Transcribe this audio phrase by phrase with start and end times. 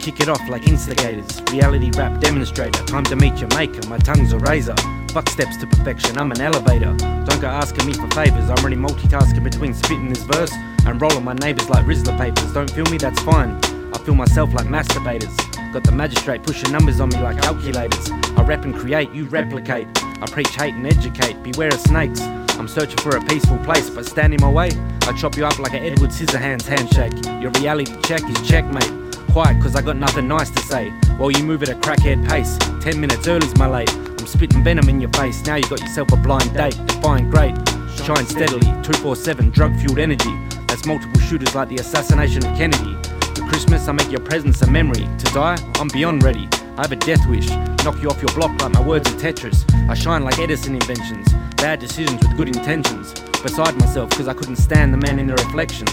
[0.00, 1.42] tick it off like instigators.
[1.52, 2.82] Reality rap demonstrator.
[2.86, 3.86] Time to meet your maker.
[3.88, 4.74] My tongue's a razor.
[5.12, 6.94] Fuck steps to perfection, I'm an elevator.
[6.96, 10.52] Don't go asking me for favors, I'm already multitasking between spitting this verse
[10.86, 12.52] and rolling my neighbours like Rizla papers.
[12.52, 13.58] Don't feel me, that's fine.
[13.92, 15.36] I feel myself like masturbators.
[15.72, 18.10] Got the magistrate pushing numbers on me like calculators.
[18.36, 19.88] I rap and create, you replicate.
[20.04, 22.20] I preach hate and educate, beware of snakes.
[22.20, 24.70] I'm searching for a peaceful place, but stand in my way.
[25.02, 27.12] I chop you up like an Edward Scissorhands handshake.
[27.42, 28.99] Your reality check is checkmate.
[29.32, 30.90] Quiet, cause I got nothing nice to say.
[31.16, 33.92] While you move at a crackhead pace, 10 minutes early's my late.
[33.94, 36.76] I'm spitting venom in your face, now you got yourself a blind date.
[36.86, 37.54] Define great,
[38.04, 40.34] shine steadily, 247 drug fueled energy.
[40.66, 42.96] That's multiple shooters like the assassination of Kennedy.
[43.36, 45.06] For Christmas, I make your presence a memory.
[45.18, 46.48] To die, I'm beyond ready.
[46.76, 47.48] I have a death wish,
[47.84, 49.64] knock you off your block like my words are Tetris.
[49.88, 53.14] I shine like Edison inventions, bad decisions with good intentions.
[53.42, 55.86] Beside myself, cause I couldn't stand the man in the reflection.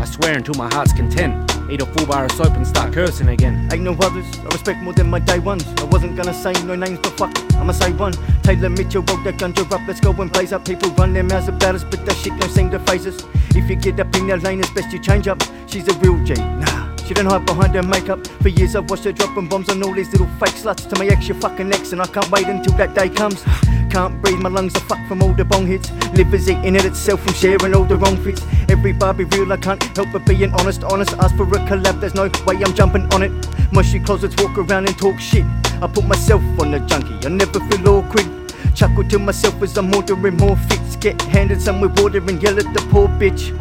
[0.00, 1.57] I swear until my heart's content.
[1.70, 3.68] Eat a full bar of soap and start cursing again.
[3.72, 5.66] Ain't no others, I respect more than my day ones.
[5.78, 8.14] I wasn't gonna say no names, but fuck I'ma say one.
[8.42, 10.64] Taylor Mitchell rolled that gunja up, let's go and blaze up.
[10.64, 13.22] People run their mouths about us, but that shit don't seem to phase us.
[13.50, 15.42] If you get up in their lane, it's best you change up.
[15.66, 16.87] She's a real G, nah.
[17.08, 18.26] She don't hide behind her makeup.
[18.42, 20.86] For years I've watched her dropping bombs on all these little fake sluts.
[20.90, 23.42] To my ex, your fucking ex, and I can't wait until that day comes.
[23.90, 25.90] Can't breathe, my lungs are fucked from all the bong hits.
[26.12, 28.42] Liver's eating at itself from sharing all the wrong fits.
[28.68, 30.84] Every real, I can't help but being honest.
[30.84, 33.32] Honest, ask for a collab, there's no way I'm jumping on it.
[33.72, 35.46] Mushy closets walk around and talk shit.
[35.80, 38.26] I put myself on the junkie, I never feel awkward.
[38.74, 40.96] Chuckle to myself as I'm ordering more fits.
[40.96, 43.56] Get handed some with water and yell at the poor bitch.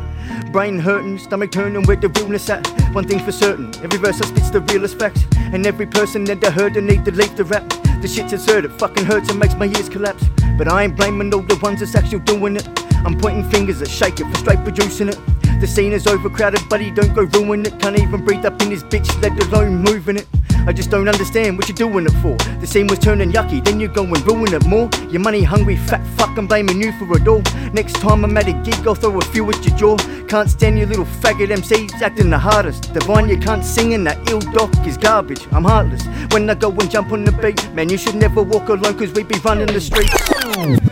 [0.51, 2.76] Brain hurting, stomach turning, where the realness at?
[2.93, 5.25] One thing's for certain, every verse I spit's the realest facts.
[5.37, 7.69] And every person that I heard, I need to leave the rap.
[8.01, 10.23] The shit's absurd, it fucking hurts and makes my ears collapse.
[10.57, 12.67] But I ain't blaming all the ones that's actually doing it.
[13.05, 15.19] I'm pointing fingers at Shake It for straight producing it.
[15.59, 17.79] The scene is overcrowded, but he don't go ruin it.
[17.79, 20.27] Can't even breathe up in his bitch, let alone moving it.
[20.67, 22.35] I just don't understand what you're doing it for.
[22.59, 24.87] The scene was turning yucky, then you go and ruin it more.
[25.09, 27.41] You money hungry, fat fuck, I'm blaming you for it all.
[27.73, 29.97] Next time I'm at a gig, I'll throw a few at your jaw.
[30.27, 32.93] Can't stand your little faggot MCs acting the hardest.
[32.93, 35.47] Divine, you can't sing, and that ill doc is garbage.
[35.53, 36.05] I'm heartless.
[36.33, 39.11] When I go and jump on the beat, man, you should never walk alone, cause
[39.13, 40.86] we be running the streets.